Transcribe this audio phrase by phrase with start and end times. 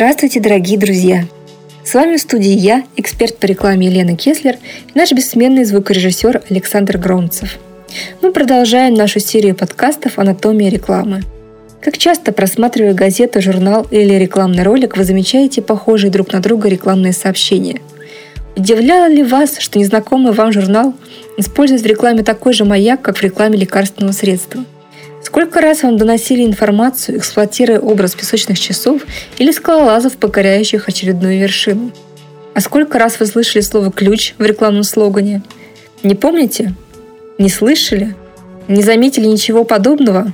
[0.00, 1.26] здравствуйте, дорогие друзья!
[1.84, 6.96] С вами в студии я, эксперт по рекламе Елена Кеслер и наш бессменный звукорежиссер Александр
[6.96, 7.58] Громцев.
[8.22, 11.20] Мы продолжаем нашу серию подкастов «Анатомия рекламы».
[11.82, 17.12] Как часто, просматривая газету, журнал или рекламный ролик, вы замечаете похожие друг на друга рекламные
[17.12, 17.82] сообщения.
[18.56, 20.94] Удивляло ли вас, что незнакомый вам журнал
[21.36, 24.64] использует в рекламе такой же маяк, как в рекламе лекарственного средства–
[25.22, 29.02] Сколько раз вам доносили информацию, эксплуатируя образ песочных часов
[29.38, 31.92] или скалолазов, покоряющих очередную вершину?
[32.54, 35.42] А сколько раз вы слышали слово «ключ» в рекламном слогане?
[36.02, 36.74] Не помните?
[37.38, 38.14] Не слышали?
[38.66, 40.32] Не заметили ничего подобного?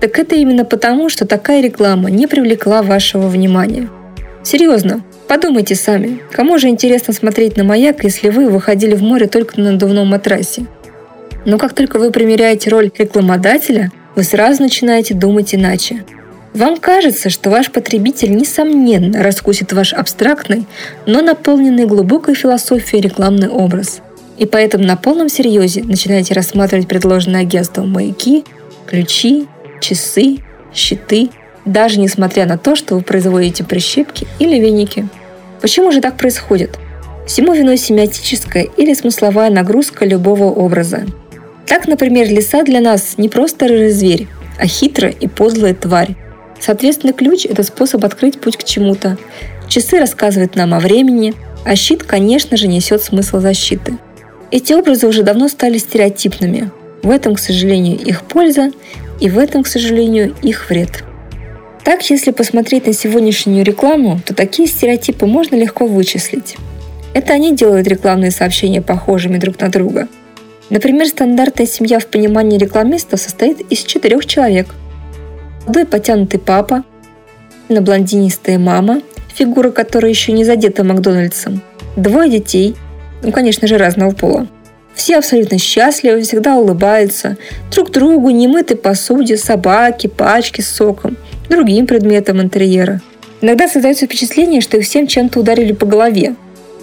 [0.00, 3.88] Так это именно потому, что такая реклама не привлекла вашего внимания.
[4.42, 9.60] Серьезно, подумайте сами, кому же интересно смотреть на маяк, если вы выходили в море только
[9.60, 10.66] на надувном матрасе?
[11.46, 16.04] Но как только вы примеряете роль рекламодателя, вы сразу начинаете думать иначе.
[16.52, 20.66] Вам кажется, что ваш потребитель, несомненно, раскусит ваш абстрактный,
[21.06, 24.00] но наполненный глубокой философией рекламный образ.
[24.38, 28.44] И поэтому на полном серьезе начинаете рассматривать предложенные агентством маяки,
[28.86, 29.46] ключи,
[29.80, 30.38] часы,
[30.74, 31.30] щиты,
[31.64, 35.08] даже несмотря на то, что вы производите прищепки или веники.
[35.60, 36.76] Почему же так происходит?
[37.26, 41.04] Всему виной семиотическая или смысловая нагрузка любого образа.
[41.66, 44.28] Так, например, лиса для нас не просто рыжий зверь,
[44.58, 46.14] а хитрая и подлая тварь.
[46.60, 49.18] Соответственно, ключ– это способ открыть путь к чему-то.
[49.68, 53.94] Часы рассказывают нам о времени, а щит, конечно же, несет смысл защиты.
[54.52, 56.70] Эти образы уже давно стали стереотипными.
[57.02, 58.70] В этом, к сожалению, их польза,
[59.20, 61.02] и в этом, к сожалению, их вред.
[61.84, 66.56] Так, если посмотреть на сегодняшнюю рекламу, то такие стереотипы можно легко вычислить.
[67.12, 70.08] Это они делают рекламные сообщения похожими друг на друга–
[70.68, 74.66] Например, стандартная семья в понимании рекламистов состоит из четырех человек.
[75.64, 76.84] Молодой потянутый папа,
[77.68, 79.00] на блондинистая мама,
[79.34, 81.62] фигура которой еще не задета Макдональдсом,
[81.96, 82.74] двое детей,
[83.22, 84.48] ну, конечно же, разного пола.
[84.94, 87.36] Все абсолютно счастливы, всегда улыбаются,
[87.70, 91.16] друг другу, немытой посуде, собаке, пачке с соком,
[91.48, 93.02] другим предметам интерьера.
[93.40, 96.34] Иногда создается впечатление, что их всем чем-то ударили по голове.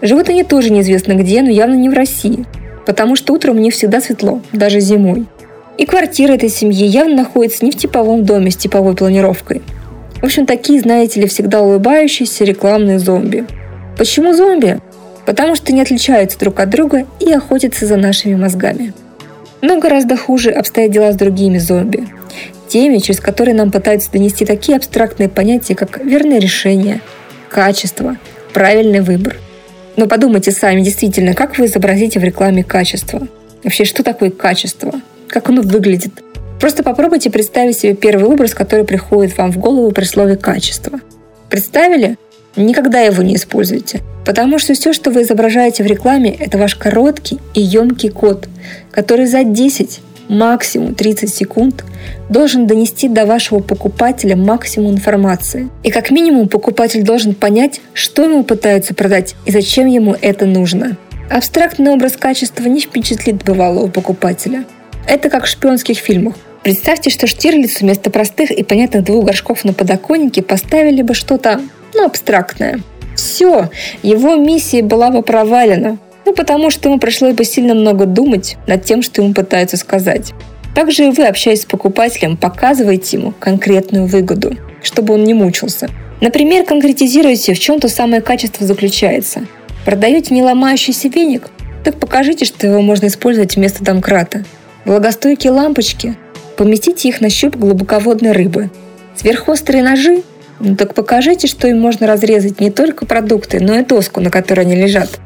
[0.00, 2.44] Живут они тоже неизвестно где, но явно не в России–
[2.88, 5.26] потому что утром мне всегда светло, даже зимой.
[5.76, 9.60] И квартира этой семьи явно находится не в типовом доме с типовой планировкой.
[10.22, 13.44] В общем, такие, знаете ли, всегда улыбающиеся рекламные зомби.
[13.98, 14.80] Почему зомби?
[15.26, 18.94] Потому что не отличаются друг от друга и охотятся за нашими мозгами.
[19.60, 22.08] Но гораздо хуже обстоят дела с другими зомби.
[22.68, 27.02] Теми, через которые нам пытаются донести такие абстрактные понятия, как верное решение,
[27.50, 28.16] качество,
[28.54, 29.36] правильный выбор–
[29.98, 33.26] но подумайте сами, действительно, как вы изобразите в рекламе качество?
[33.64, 34.92] Вообще, что такое качество?
[35.26, 36.12] Как оно выглядит?
[36.60, 41.00] Просто попробуйте представить себе первый образ, который приходит вам в голову при слове «качество».
[41.50, 42.16] Представили?
[42.54, 47.40] Никогда его не используйте, потому что все, что вы изображаете в рекламе, это ваш короткий
[47.54, 48.48] и емкий код,
[48.92, 51.84] который за 10, максимум 30 секунд
[52.28, 55.68] должен донести до вашего покупателя максимум информации.
[55.82, 60.96] И как минимум покупатель должен понять, что ему пытаются продать и зачем ему это нужно.
[61.30, 64.64] Абстрактный образ качества не впечатлит бывалого покупателя.
[65.06, 66.34] Это как в шпионских фильмах.
[66.62, 71.60] Представьте, что Штирлиц вместо простых и понятных двух горшков на подоконнике поставили бы что-то,
[71.94, 72.80] ну, абстрактное.
[73.14, 73.70] Все,
[74.02, 75.98] его миссия была бы провалена.
[76.28, 80.34] Ну, потому что ему пришлось бы сильно много думать над тем, что ему пытаются сказать.
[80.74, 85.88] Также вы, общаясь с покупателем, показываете ему конкретную выгоду, чтобы он не мучился.
[86.20, 89.46] Например, конкретизируйте, в чем то самое качество заключается.
[89.86, 91.48] Продаете не ломающийся веник?
[91.82, 94.44] Так покажите, что его можно использовать вместо домкрата.
[94.84, 96.14] Влагостойкие лампочки?
[96.58, 98.68] Поместите их на щуп глубоководной рыбы.
[99.16, 100.22] Сверхострые ножи?
[100.60, 104.66] Ну так покажите, что им можно разрезать не только продукты, но и доску, на которой
[104.66, 105.18] они лежат.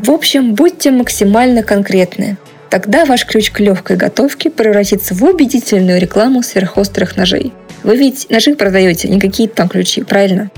[0.00, 2.36] В общем, будьте максимально конкретны.
[2.70, 7.52] Тогда ваш ключ к легкой готовке превратится в убедительную рекламу сверхострых ножей.
[7.82, 10.50] Вы ведь ножи продаете, не какие-то там ключи, правильно?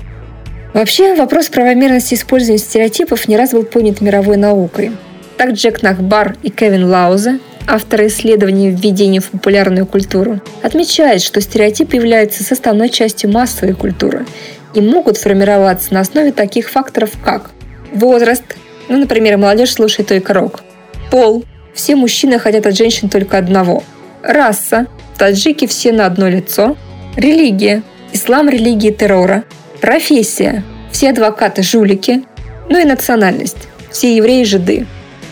[0.73, 4.91] Вообще, вопрос правомерности использования стереотипов не раз был понят мировой наукой.
[5.37, 11.93] Так Джек Нахбар и Кевин Лаузе, авторы исследований введения в популярную культуру, отмечают, что стереотип
[11.93, 14.25] является составной частью массовой культуры
[14.73, 17.49] и могут формироваться на основе таких факторов, как
[17.93, 18.43] возраст,
[18.91, 20.63] ну, например, молодежь слушает только рок.
[21.09, 21.45] Пол.
[21.73, 23.83] Все мужчины хотят от женщин только одного.
[24.21, 24.87] Раса.
[25.17, 26.75] Таджики все на одно лицо.
[27.15, 27.83] Религия.
[28.11, 29.45] Ислам– религии террора.
[29.79, 30.63] Профессия.
[30.91, 32.23] Все адвокаты– жулики.
[32.69, 33.69] Ну и национальность.
[33.91, 34.85] Все евреи– жиды.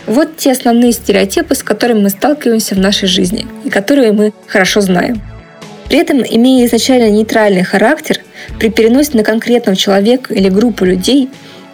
[0.07, 4.79] Вот те основные стереотипы, с которыми мы сталкиваемся в нашей жизни и которые мы хорошо
[4.79, 5.21] знаем.
[5.89, 8.21] При этом, имея изначально нейтральный характер,
[8.57, 11.29] при переносе на конкретного человека или группу людей,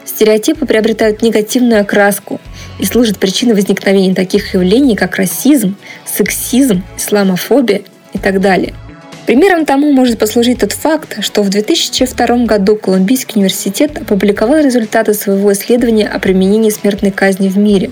[0.05, 2.39] стереотипы приобретают негативную окраску
[2.79, 5.75] и служат причиной возникновения таких явлений, как расизм,
[6.05, 7.81] сексизм, исламофобия
[8.13, 8.73] и так далее.
[9.25, 15.51] Примером тому может послужить тот факт, что в 2002 году Колумбийский университет опубликовал результаты своего
[15.53, 17.91] исследования о применении смертной казни в мире.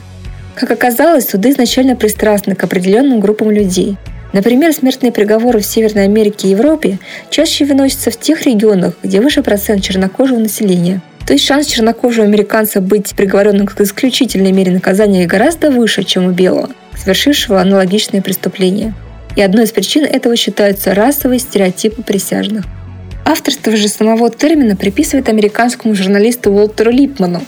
[0.54, 3.98] Как оказалось, суды изначально пристрастны к определенным группам людей–
[4.34, 6.98] Например, смертные приговоры в Северной Америке и Европе
[7.30, 11.02] чаще выносятся в тех регионах, где выше процент чернокожего населения.
[11.26, 16.32] То есть шанс чернокожего американца быть приговоренным к исключительной мере наказания гораздо выше, чем у
[16.32, 18.94] белого, совершившего аналогичные преступления.
[19.36, 22.66] И одной из причин этого считаются расовые стереотипы присяжных.
[23.26, 27.42] Авторство же самого термина приписывает американскому журналисту Уолтеру Липману,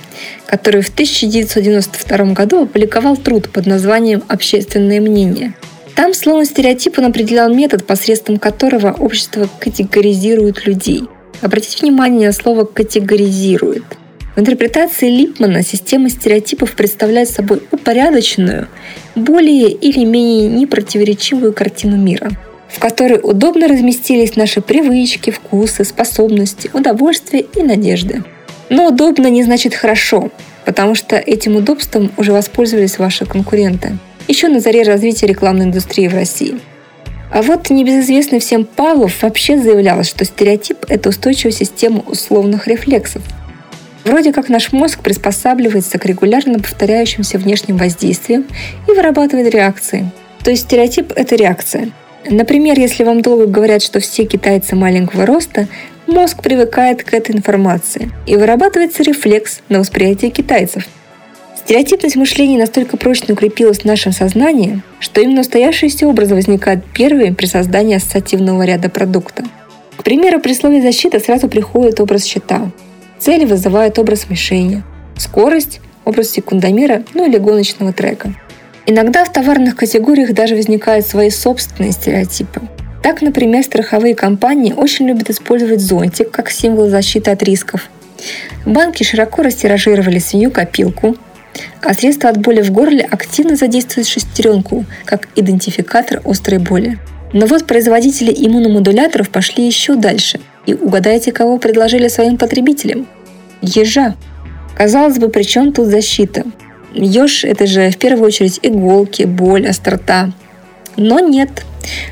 [0.46, 5.54] который в 1992 году опубликовал труд под названием «Общественное мнение»,
[5.96, 11.04] там словом стереотип он определял метод, посредством которого общество категоризирует людей.
[11.42, 13.84] Обратите внимание на слово «категоризирует».
[14.36, 18.68] В интерпретации Липмана система стереотипов представляет собой упорядоченную,
[19.16, 22.32] более или менее непротиворечивую картину мира,
[22.68, 28.24] в которой удобно разместились наши привычки, вкусы, способности, удовольствия и надежды.
[28.70, 30.32] Но удобно не значит хорошо,
[30.66, 33.98] потому что этим удобством уже воспользовались ваши конкуренты–
[34.28, 36.60] еще на заре развития рекламной индустрии в России.
[37.32, 43.22] А вот небезызвестный всем Павлов вообще заявлял, что стереотип– это устойчивая система условных рефлексов.
[44.04, 48.46] Вроде как наш мозг приспосабливается к регулярно повторяющимся внешним воздействиям
[48.88, 50.12] и вырабатывает реакции.
[50.44, 51.90] То есть стереотип– это реакция.
[52.30, 55.68] Например, если вам долго говорят, что все китайцы маленького роста,
[56.06, 60.88] мозг привыкает к этой информации и вырабатывается рефлекс на восприятие китайцев–
[61.66, 67.48] Стереотипность мышления настолько прочно укрепилась в нашем сознании, что именно устоявшиеся образы возникают первыми при
[67.48, 69.44] создании ассоциативного ряда продукта.
[69.98, 72.70] К примеру, при слове «защита» сразу приходит образ щита.
[73.18, 74.84] Цели вызывают образ мишени.
[75.18, 78.36] Скорость– образ секундомера, ну или гоночного трека.
[78.86, 82.62] Иногда в товарных категориях даже возникают свои собственные стереотипы.
[83.02, 87.90] Так, например, страховые компании очень любят использовать зонтик как символ защиты от рисков.
[88.68, 91.18] Банки широко растиражировали свинью-копилку,
[91.82, 96.98] а средство от боли в горле активно задействует шестеренку, как идентификатор острой боли.
[97.34, 100.40] Но вот производители иммуномодуляторов пошли еще дальше.
[100.66, 103.08] И угадайте, кого предложили своим потребителям?
[103.62, 104.16] Ежа.
[104.76, 106.44] Казалось бы, при чем тут защита?
[106.94, 110.32] Еж– это же в первую очередь иголки, боль, острота.
[110.98, 111.66] Но нет.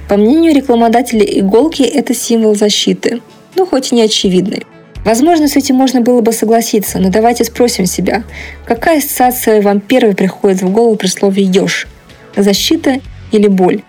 [0.07, 3.22] По мнению рекламодателей, иголки– это символ защиты.
[3.56, 4.66] Ну, хоть и не очевидный.
[5.06, 8.24] Возможно, с этим можно было бы согласиться, но давайте спросим себя,
[8.66, 11.88] какая ассоциация вам первой приходит в голову при слове «еж»?
[12.36, 13.02] Защита
[13.32, 13.82] или боль?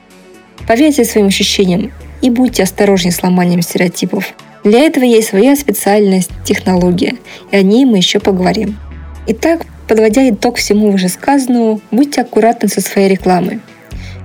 [0.66, 4.34] Поверьте своим ощущениям и будьте осторожнее с ломанием стереотипов.
[4.64, 7.14] Для этого есть своя специальность– технология,
[7.50, 8.78] и о ней мы еще поговорим.
[9.26, 13.60] Итак, подводя итог всему вышесказанному, будьте аккуратны со своей рекламой.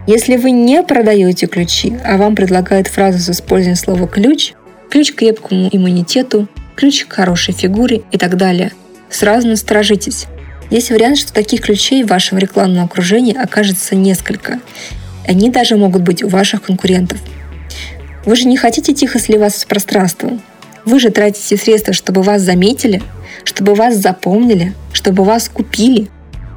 [0.08, 4.54] Если вы не продаете ключи, а вам предлагают фразу с использованием слова «ключ»,
[4.90, 6.48] ключ к крепкому иммунитету,
[6.80, 8.72] ключ к хорошей фигуре и так далее.
[9.10, 10.28] Сразу насторожитесь.
[10.70, 14.62] Есть вариант, что таких ключей в вашем рекламном окружении окажется несколько.
[15.28, 17.20] Они даже могут быть у ваших конкурентов.
[18.26, 20.42] Вы же не хотите тихо сливаться с пространством.
[20.86, 23.04] Вы же тратите средства, чтобы вас заметили,
[23.44, 26.08] чтобы вас запомнили, чтобы вас купили.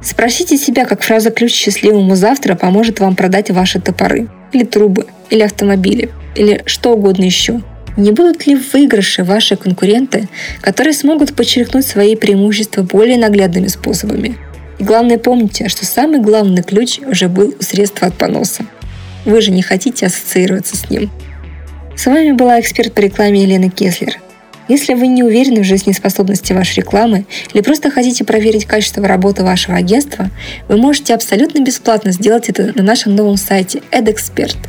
[0.01, 5.41] Спросите себя, как фраза «ключ счастливому завтра» поможет вам продать ваши топоры, или трубы, или
[5.41, 7.61] автомобили, или что угодно еще–
[7.97, 10.27] не будут ли в выигрыше ваши конкуренты,
[10.61, 14.37] которые смогут подчеркнуть свои преимущества более наглядными способами?
[14.79, 18.65] И главное помните, что самый главный ключ уже был у средства от поноса.
[19.25, 21.11] Вы же не хотите ассоциироваться с ним.
[21.95, 24.19] С вами была эксперт по рекламе Елена Кеслер.
[24.67, 29.77] Если вы не уверены в жизнеспособности вашей рекламы или просто хотите проверить качество работы вашего
[29.77, 30.31] агентства,
[30.67, 34.57] вы можете абсолютно бесплатно сделать это на нашем новом сайте EdExpert–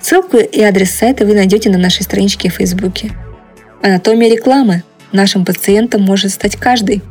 [0.00, 3.12] Ссылку и адрес сайта вы найдете на нашей страничке в Фейсбуке.
[3.82, 4.82] Анатомия рекламы.
[5.12, 7.02] Нашим пациентом может стать каждый.